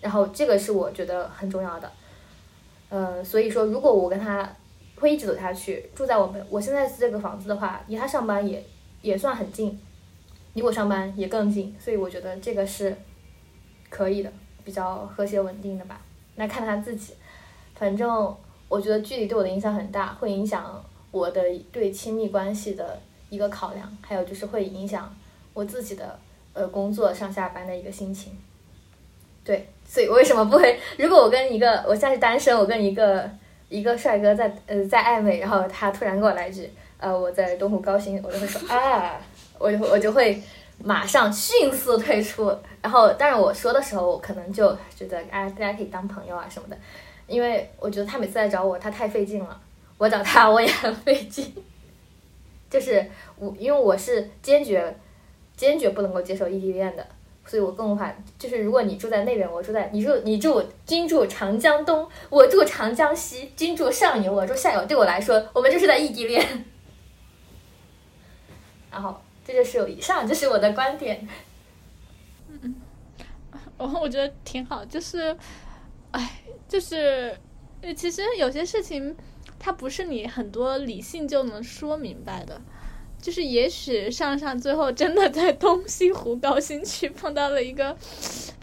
[0.00, 1.90] 然后这个是我觉得很重要的，
[2.90, 4.48] 呃，所以说如果我跟他
[5.00, 8.64] 会一直走下去，住在我们我现在这个房子的话，离他上班也
[9.02, 9.76] 也算很近，
[10.52, 12.96] 离我上班也更近，所以我觉得这个是
[13.88, 14.32] 可以的，
[14.64, 16.00] 比较和谐稳定的吧。
[16.36, 17.14] 那看他自己，
[17.74, 18.36] 反正
[18.68, 25.14] 我觉得距离对我的影响很大，会影响我的对亲密关系的一个考量，还有就是会影响
[25.54, 26.18] 我自己的
[26.52, 28.32] 呃工作上下班的一个心情。
[29.42, 30.78] 对，所以为什么不会？
[30.98, 33.30] 如果我跟一个我现在是单身，我跟一个
[33.68, 36.68] 一个帅哥在呃在暧昧，然后他突然给我来一句
[36.98, 39.20] 呃我在东湖高新，我就会说啊，
[39.58, 40.42] 我就我就会
[40.82, 42.52] 马上迅速退出。
[42.86, 46.78] 然后，但是我说的时候，我可能就觉得哎大家可以当朋友啊什么的，
[47.26, 49.60] 因为我觉得他每次来找我，他太费劲了，
[49.98, 51.52] 我找他我也很费劲。
[52.70, 53.04] 就是
[53.40, 54.96] 我，因为我是坚决
[55.56, 57.04] 坚决不能够接受异地恋的，
[57.44, 58.14] 所以我更无法。
[58.38, 66.64] 就是如果你住在那边，我住在你住你住君住长江东，我住长江西，君住上游，我住下游，对我来说，我们就是在异地恋。
[68.92, 71.26] 然后这就是以上，这是我的观点。
[73.78, 75.36] 然后我觉得挺好，就是，
[76.10, 77.38] 哎，就是，
[77.96, 79.14] 其实有些事情，
[79.58, 82.60] 它不是你很多理性就能说明白的。
[83.20, 87.96] 就是也许上上最后真的在东西湖高新区碰到了一个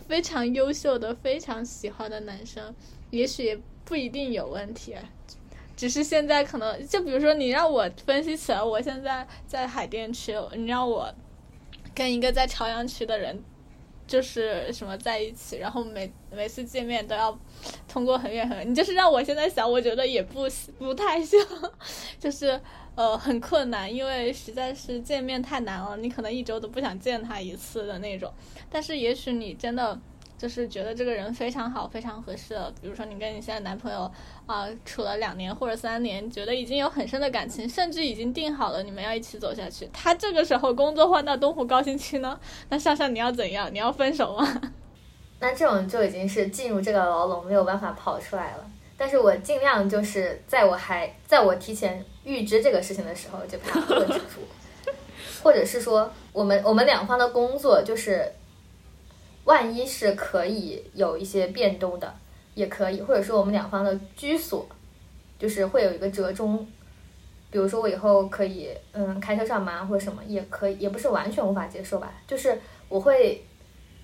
[0.07, 2.73] 非常优秀的、非常喜欢的男生，
[3.09, 4.95] 也许也不一定有问题。
[5.75, 11.13] 只是现在可能，就比如说你让我分析起来，我现在在海淀区，你让我
[11.93, 13.43] 跟一个在朝阳区的人
[14.05, 17.37] 就是什么在一起，然后每每次见面都要
[17.87, 18.69] 通过很远很远。
[18.69, 21.39] 你就是让我现在想，我觉得也不不太像，
[22.19, 22.59] 就是
[22.95, 28.31] 呃很困难，因为实在是见面太难了，你可能一周都不想见他一次的那种。
[28.69, 29.99] 但是也许你真的
[30.43, 34.11] 就是觉得这个人非常好，非常合适了，比如说你跟你现在男朋友
[34.45, 39.89] 啊、处了两年或者三年，觉得已经有很深的感情，甚至已经定好了你们要一起走下去。
[39.93, 43.73] 他这个时候工作换到东湖高新区呢，那笑笑你要怎样？
[43.73, 44.61] 你要分手吗？
[45.39, 48.69] 那这种就已经是进入这个牢笼，没有办法跑出来了。
[48.97, 54.41] 但是我尽量就是在我还在我提前预知这个事情的时候，就把它 问清楚，
[55.41, 58.29] 或者是说，我们我们两方的工作就是，
[59.45, 62.13] 万一是可以有一些变动的，
[62.53, 64.67] 也可以，或者说我们两方的居所，
[65.37, 66.65] 就是会有一个折中。
[67.51, 73.45] 比如说我以后可以嗯开车上班或者什么，也可以，也不是完全无法接受吧，就是我会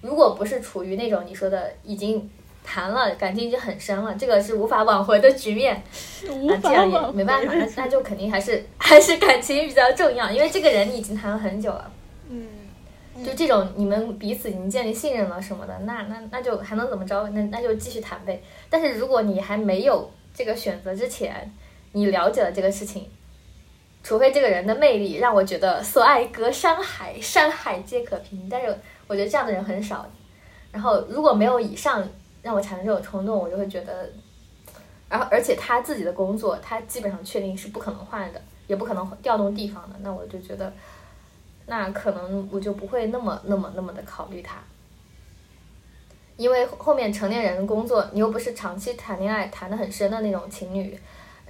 [0.01, 2.29] 如果不是处于那种你说的已经
[2.63, 5.81] 谈了，感情已经很深了，这个是无法挽回的局面，
[6.29, 11.98] 无那这样也没办法，那那就肯定还是 还是感情比较重要，因为这个人你已经谈了很久了，嗯，
[13.25, 17.27] 就这种你们彼此已经建立信任了什么的，那那那就还能怎么着？
[17.29, 18.41] 那那就继续谈呗。
[18.69, 21.51] 但是如果你还没有这个选择之前，
[21.91, 23.09] 你了解了这个事情，
[24.03, 28.67] 除非这个人的魅力让我觉得所爱隔山海，山海皆可平，但是
[29.07, 30.05] 我觉得这样的人很少。
[30.71, 32.07] 然后如果没有以上
[32.41, 34.09] 让我产生这种冲动，我就会觉得，
[35.09, 40.71] 然后而且他自己的工作，他基本上确定是不可能换的，也不可能调动地方的，那我就觉得，
[41.69, 44.57] 那可能我就不会那么那么那么的考虑他。
[46.35, 50.97] 因为后面成年人工作，你又不是长期谈恋爱谈的很深的那种情侣，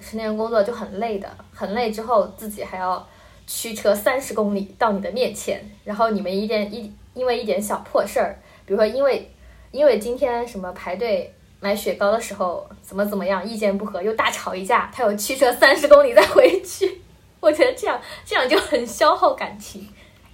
[0.01, 3.07] 成年人工作就很累的，很累之后自己还要
[3.45, 9.31] 驱车三十公里到你的面前，然后你们一点一因为一点小破事儿，比如说因为
[9.71, 16.99] 因为今天什么排队买雪糕的时候怎么怎么样意见不合又大吵一架，他有驱车三十公里再回去，
[17.39, 19.87] 我觉得这样这样就很消耗感情。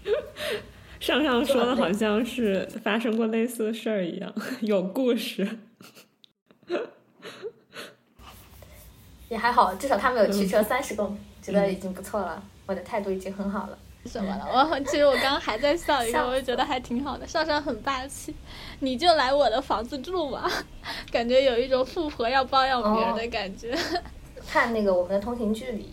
[1.00, 5.48] 上上说的好像是发生过类似的事儿一样，有故事。
[9.30, 12.42] 也还好，至少他没有驱车三十公里，觉得已经不错了。
[12.68, 13.78] 我的态度已经很好了。
[14.06, 14.46] 什么了？
[14.46, 17.26] 我其实我刚刚还在笑一个，我就觉得还挺好的。
[17.26, 18.34] 上上很霸气，
[18.80, 20.48] 你就来我的房子住吧，
[21.12, 23.76] 感觉有一种富婆要包养别人的感觉。
[24.48, 25.90] 看那个我们的通勤距离，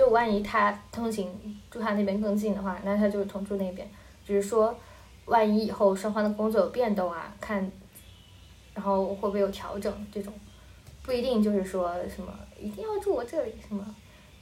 [0.00, 1.30] 就万一他通勤
[1.70, 3.86] 住他那边更近的话，那他就是同住那边。
[4.24, 4.74] 只是说，
[5.26, 7.70] 万一以后双方的工作有变动啊，看，
[8.72, 10.32] 然后会不会有调整这种，
[11.02, 13.94] 不一定就是说什么一定要住我这里什么，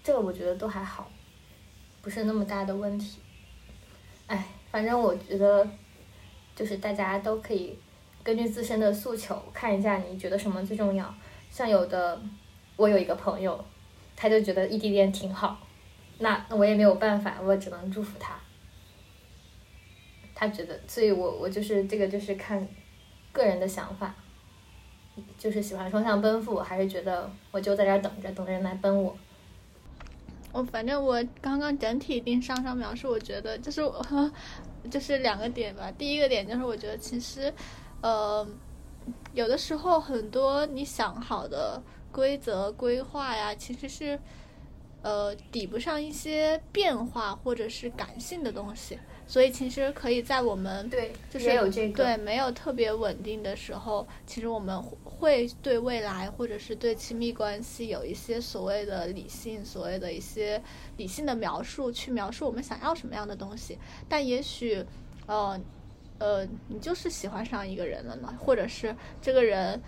[0.05, 1.11] 这个我觉得都还好，
[2.03, 3.19] 不是那么大的问题。
[4.29, 5.69] 哎，反正我觉得，
[6.55, 7.77] 就是大家都可以
[8.23, 11.13] 根据自身的诉求看一下你觉得什么最重要。
[11.51, 12.23] 像有的，
[12.77, 13.65] 我有一个朋友，
[14.21, 15.61] 他就觉得异地恋挺好，
[16.19, 18.35] 那那我也没有办法，我只能祝福他。
[20.35, 22.67] 他觉得，所以我我就是这个就是看
[23.31, 24.13] 个人的想法，
[25.39, 29.17] 就是喜欢双向奔赴，还是觉得我就在这儿等着，等着人来奔我。
[30.51, 34.33] 我反正我刚刚整体听上上描述，我觉得就是我
[34.91, 35.93] 就是两个点吧。
[35.93, 37.55] 第一个点就是我觉得其实，
[38.01, 38.45] 呃，
[39.33, 41.81] 有的时候很多你想好的
[42.19, 44.19] 规则规划呀，其实是
[45.03, 60.61] 呃抵不上一些变化或者是感性的东西，所以其实可以在我们对，就是也有这个，对没有特别稳定的时候，其实我们会对未来或者是对亲密关系有一些所谓的理性，所谓的一些
[60.97, 63.79] 理性的描述，去描述我们想要什么样的东西。
[64.09, 64.85] 但也许，
[65.27, 65.61] 呃，
[66.19, 68.93] 呃，你就是喜欢上一个人了呢，或者是
[69.23, 69.81] 这个人。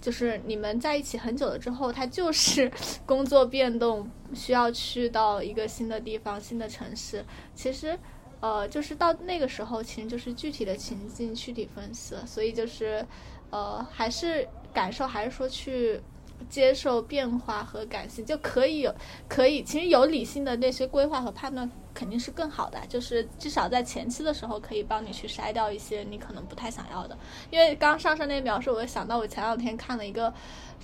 [0.00, 2.70] 就是你们在一起很久了之后，他就是
[3.04, 7.24] 工作变动，需要去到一个新的地方、新的城市。
[7.54, 7.98] 其实，
[8.40, 12.14] 呃，就是到那个时候，其实就是具体的情境具体分析。
[12.26, 13.04] 所以就是，
[13.50, 16.00] 呃，还是感受，还是说去
[16.48, 18.94] 接受变化和感性，就可以有
[19.28, 22.78] 可以，其实有理性的那些规划和判断肯定是更好的。
[22.88, 27.16] 就是至少在前期的时候，可以帮你去筛掉一些你可能不太想要的。
[27.50, 30.32] 因为刚上上那描述，我想到我前两天看了一个，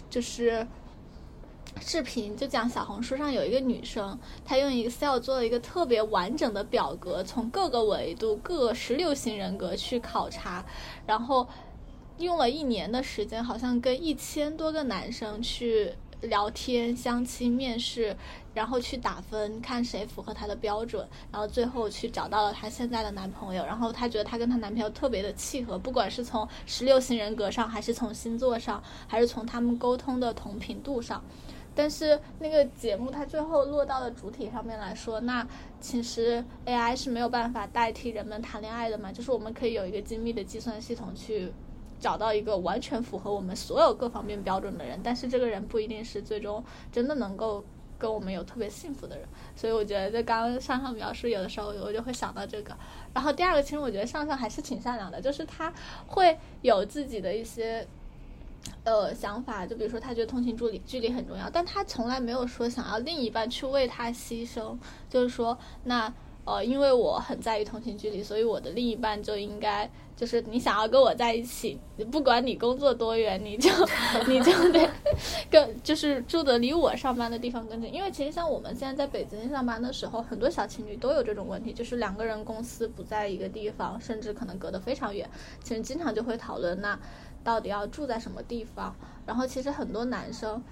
[0.09, 0.67] 就是。
[1.81, 10.65] 视频就讲小红书上有一个女生，她用 Excel 做了一个特别完整的表格，从各个维度、各十六型人格去考察，
[11.05, 11.49] 然后
[12.19, 15.93] 用了一年的时间，好像跟一千多个男生去
[16.23, 18.17] 聊天、相亲、面试，
[18.55, 23.65] 然后去打分，看谁符合她的标准，然后最后去找到了她现在的男朋友。
[23.65, 31.23] 然后她觉得她跟她男朋友特别的契合，不管是从十六型人格上，还是从星座上，还是从他们沟通的同频度上。
[31.77, 35.45] 但是那个节目它最后落到了主体上面来说，那
[35.81, 41.53] 其实 AI 是没有办法代替人们谈恋爱的嘛，就是我们可以有一个精密的计算系统去
[42.01, 47.65] 找到一个完全符合我们所有各方面标准的人，但是这个人不一定是最终真的能够
[47.99, 49.27] 跟我们有特别幸福的人，
[49.57, 52.77] 所以我觉得在刚刚上上描述有的时候我就会想到这个。
[53.13, 55.73] 然后第二个，其实我觉得上上还是挺善良的，就是他
[56.07, 57.87] 会有自己的一些。
[58.83, 64.79] 呃，想法就比如说，他觉得通勤距离距离很重要，但他从来没有说想要另一半去为他牺牲。
[65.11, 66.11] 就是说，那
[66.45, 71.79] 呃，因为我很在意通勤距离，所以我的另一半就应该就是你想要跟我在一起，
[72.11, 73.71] 不管你工作多远，你就
[74.29, 74.89] 你就得
[75.51, 77.93] 跟就是住的离我上班的地方更近。
[77.93, 85.29] 因为其实像我们现在在北京上班的时候，很多小情侣都有这种问题，就是两个人公司不在一个地方，甚至可能隔得非常远。
[85.63, 86.99] 其实经常就会讨论那。
[87.43, 88.97] 到底要住在什么地方？
[89.27, 90.63] 然后其实很多男生，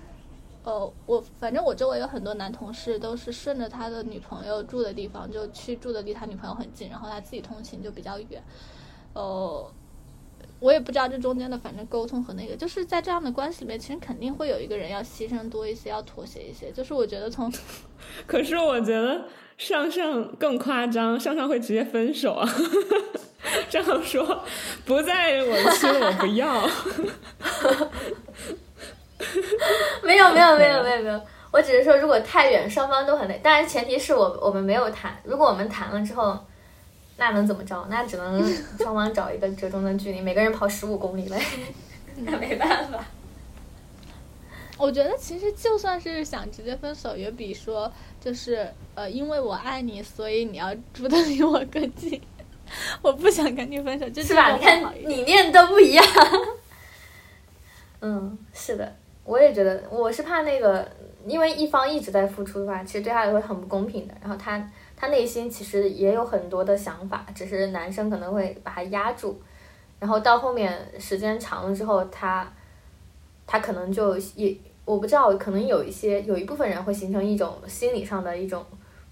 [0.64, 8.40] 呃，我反正我周围有很多男同事都是顺着他的女朋友住的地方就去住的离他女朋友很近，然后他自己通勤就比较远。
[9.14, 9.72] 呃，
[10.60, 16.70] 我也不知道这中间的反正沟通和那个，就是在这样的关系里面，其实肯定会有一个人要牺牲多一些，要妥协一些。
[16.70, 17.52] 就是我觉得从，
[18.26, 19.24] 可是我觉得
[19.58, 22.48] 上上更夸张，上上会直接分手啊。
[23.68, 24.44] 这样说，
[24.86, 26.62] 不在我心，我不要。
[30.02, 31.20] 没有没有没有没有没有，
[31.50, 33.40] 我只是说，如果太远，双方都很累。
[33.42, 36.38] 但是前提是我我们没有谈，如果我们谈了之后，
[37.16, 37.86] 那能怎么着？
[37.88, 38.42] 那只能
[38.78, 41.40] 双方找一个折中的距离，每个人跑十五公里呗，
[42.16, 43.04] 那没办法。
[44.78, 52.20] 我觉得其实就算是想直接分手，也比说就是呃，因为我爱你，所以你要住的离我更近。
[53.02, 54.50] 我不想跟你分手，就是吧？
[54.56, 56.04] 你看理念都不一样。
[58.00, 60.86] 嗯，是的，我也觉得，我是怕那个，
[61.26, 64.14] 因为一方一直在付出的话，其实对他也会很不公平的。
[64.20, 69.40] 然后他他内心其实也有很多的想法，只是男生可能会把他压住。
[69.98, 72.46] 然后到后面时间长了之后，他
[73.46, 78.64] 他可能就也我不知道，可能有一些有一部分人会形成一种心理上的一种。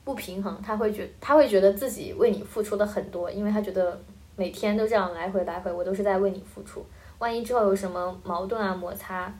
[0.03, 4.01] 不平衡，他会觉他会觉得自己为你付出的很多，因为他觉得
[4.35, 6.85] 每天都这样来回来回，我都是在为你付出。
[7.19, 9.33] 万一之后有什么矛盾啊摩擦，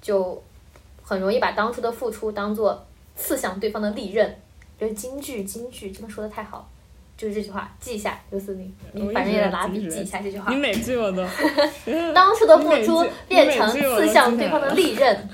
[0.00, 0.42] 就
[1.02, 2.86] 很容易把当初的付出当做
[3.16, 4.38] 刺向对方的利刃。
[4.78, 6.66] 就是京剧京剧真的说的太好，
[7.14, 10.50] 就是这句话，记一下，刘思明，你反正也得拿笔记一下这句话。
[10.50, 11.22] 你每句我都。
[12.14, 15.28] 当初的付出变成刺向对方的利刃。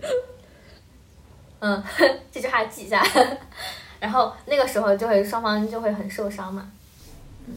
[1.60, 1.82] 嗯，
[2.32, 3.00] 这句话记一下，
[4.00, 6.68] 然后那个时候就会双方就会很受伤嘛。
[7.46, 7.54] 嗯，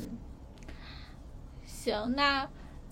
[1.66, 2.48] 行，那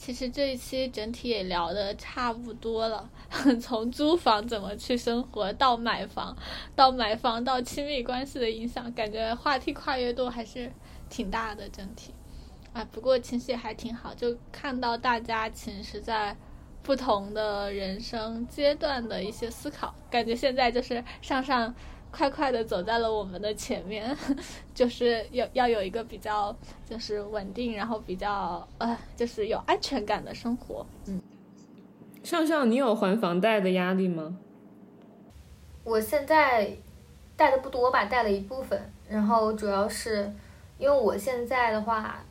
[0.06, 3.10] 其实这一期整体也聊的差不多了，
[3.60, 6.38] 从租房怎么去生活到买房，
[6.76, 10.72] 到买房到亲密关系的影响，感觉话题跨越度还是
[11.10, 12.14] 挺大的整体。
[12.72, 16.38] 啊，不过其实也还挺好，就看到大家其实在
[16.84, 21.74] 不同的人生阶段的一些思考，感觉现在就是上上
[22.16, 24.16] 快快的走在了我们的前面，
[24.74, 26.55] 就是要要有一个比较
[26.89, 30.86] 就是稳定，然后比较呃就是有安全感的生活。
[31.07, 31.22] 嗯，
[32.24, 34.38] 上上，你有还房贷的压力吗？
[35.84, 36.72] 我现在
[37.36, 40.32] 贷的不多吧，贷了一部分，然后主要是
[40.78, 42.24] 因为我现在的话，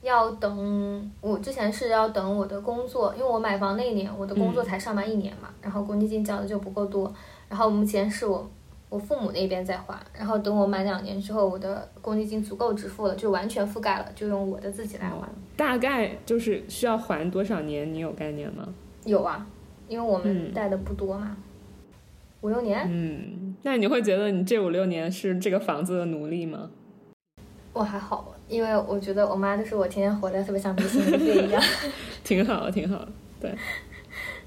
[0.00, 7.12] 要等我之前是要等我的工作，因为我买房那一年我的工作才上班一年嘛，然后公积金交的就不够多，
[7.50, 8.48] 然后目前是我
[8.88, 15.28] 我父母那边在还，然后等我满两年之后，我的公积金足够支付了，就完全覆盖了，就用我的自己来还。
[15.56, 17.92] 大概就是需要还多少年？
[17.92, 18.66] 你有概念吗？
[19.04, 19.46] 有啊，
[19.88, 21.36] 因为我们嗯贷的不多嘛，
[22.40, 22.86] 五六年。
[22.90, 26.70] 嗯，那你会觉得你这五六年是这个房子的奴隶吗？
[27.74, 31.62] 我还好，因为我觉得我妈就是我天天活得特别像明星一个一样，
[32.24, 33.06] 挺好，挺好，
[33.40, 33.54] 对，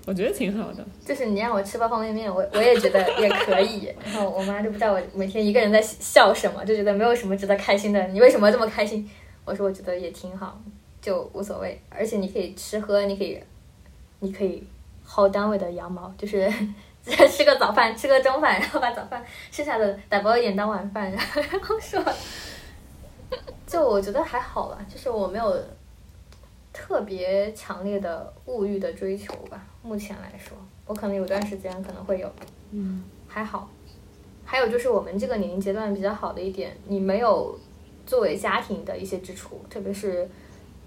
[0.05, 0.85] 我觉得挺好的。
[1.05, 3.93] 就是你让我吃包方便面，我我也觉得也可以。
[4.03, 8.01] 然后我妈就不知道我每天一个人在笑什么，就觉得没有什么值得开心的。
[8.07, 9.09] 你为什么这么开心？
[9.45, 10.59] 我说我觉得也挺好，
[11.01, 11.79] 就无所谓。
[11.89, 13.41] 而且你可以吃喝，你可以，
[14.19, 14.63] 你可以
[15.07, 16.51] 薅单位的羊毛，就是
[17.03, 22.03] 吃个早饭，吃个中饭，然后把早饭剩下的打包一点当晚饭，然后然后说，
[23.65, 25.59] 就我觉得还好吧，就是我没有
[26.73, 29.65] 特别强烈的物欲的追求吧。
[29.83, 32.31] 目前来说，我可能有段时间可能会有，
[32.71, 33.69] 嗯，还好。
[34.43, 37.57] 还有就是我们这个年龄阶段比较好的一点，你没有
[38.05, 40.29] 作为家庭的一些支出，特别是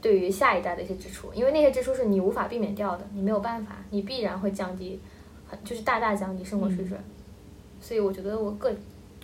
[0.01, 5.01] 对于下一代的一些支出，因为那些支出是你无法避免掉的，你没有办法，你必然会降低，
[5.47, 6.99] 很就是大大降低生活水准。
[7.81, 8.75] 所以我觉得我个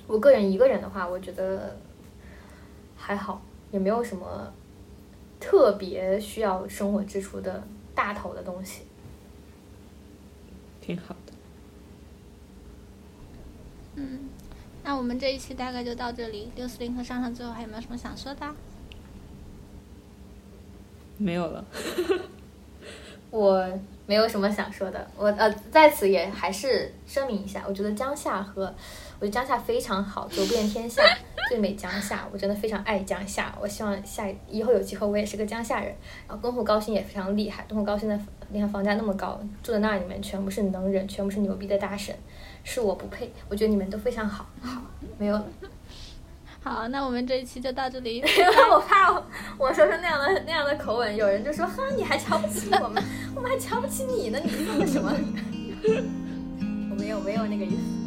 [0.06, 1.76] 我个人一个人的话，我觉得
[2.96, 4.50] 还好，也没有什么
[5.41, 8.82] 特别需要生活支出的大头的东西。
[10.80, 11.32] 挺好的。
[13.97, 14.28] 嗯，
[14.84, 16.53] 那我们这一期大概就到这里。
[16.55, 18.55] 六四零和上上最后还有没有什么想说的啊？
[21.16, 21.64] 没有了。
[23.30, 23.66] 我
[24.06, 28.62] 没有什么想说的，我呃在此也还是声明一下，我觉得江夏和
[29.20, 31.02] 我觉得江夏非常好，走遍天下
[31.48, 35.94] 最美江夏，我真的非常爱江夏，我希望下以后有机会我也是个江夏人。
[36.26, 38.18] 然后东湖高新也非常厉害，东湖高新的
[38.48, 42.14] 你看房价那么高，住在那里面全部是能人，全部是牛逼的大神，
[42.64, 44.82] 是我不配，我觉得你们都非常好，好
[45.18, 45.46] 没有了。
[46.62, 48.16] 好，那我们这一期就到这里。
[48.16, 48.30] 因 为
[48.70, 49.11] 我怕
[49.58, 53.02] 我说出那样的那样的口吻，有人就说哼你还瞧不起我们，
[53.34, 55.11] 我们还瞧不起你呢，你说的什么？
[56.90, 57.99] 我没有没有那个意思。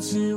[0.00, 0.34] 持